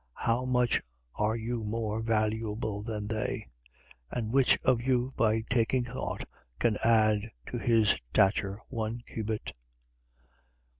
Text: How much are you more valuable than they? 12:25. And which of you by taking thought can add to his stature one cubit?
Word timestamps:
How 0.17 0.45
much 0.45 0.81
are 1.19 1.35
you 1.35 1.63
more 1.63 2.01
valuable 2.01 2.81
than 2.81 3.05
they? 3.07 3.45
12:25. 4.11 4.17
And 4.23 4.33
which 4.33 4.57
of 4.63 4.81
you 4.81 5.13
by 5.15 5.41
taking 5.41 5.83
thought 5.83 6.23
can 6.57 6.77
add 6.83 7.29
to 7.51 7.59
his 7.59 7.89
stature 8.09 8.59
one 8.69 9.03
cubit? 9.05 9.53